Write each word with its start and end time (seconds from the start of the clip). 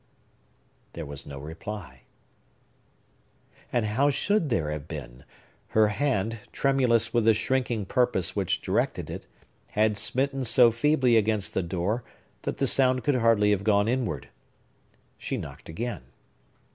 There 0.93 1.05
was 1.05 1.27
no 1.27 1.37
reply. 1.37 2.05
And 3.71 3.85
how 3.85 4.09
should 4.09 4.49
there 4.49 4.71
have 4.71 4.87
been? 4.87 5.25
Her 5.77 5.89
hand, 5.89 6.39
tremulous 6.51 7.13
with 7.13 7.25
the 7.25 7.35
shrinking 7.35 7.85
purpose 7.85 8.35
which 8.35 8.61
directed 8.63 9.11
it, 9.11 9.27
had 9.67 9.97
smitten 9.99 10.43
so 10.43 10.71
feebly 10.71 11.17
against 11.17 11.53
the 11.53 11.61
door 11.61 12.03
that 12.41 12.57
the 12.57 12.65
sound 12.65 13.03
could 13.03 13.17
hardly 13.17 13.51
have 13.51 13.63
gone 13.63 13.87
inward. 13.87 14.29
She 15.19 15.37
knocked 15.37 15.69
again. 15.69 16.01